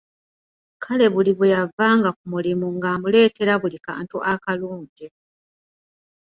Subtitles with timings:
[0.83, 5.07] Kale buli bweyavanga ku mulimu nga amuleetera buli kantu akalungi.